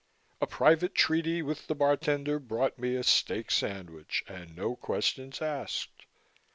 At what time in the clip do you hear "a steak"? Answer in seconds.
2.95-3.51